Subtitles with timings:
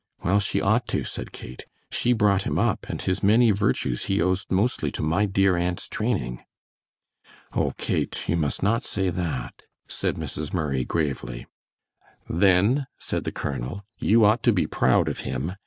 [0.23, 4.19] "Well, she ought to," said Kate, "she brought him up, and his many virtues he
[4.19, 6.43] owes mostly to my dear aunt's training."
[7.53, 10.55] "Oh, Kate, you must not say that," said Mrs.
[10.55, 11.45] Murray, gravely.
[12.27, 15.51] "Then," said the colonel, "you ought to be proud of him.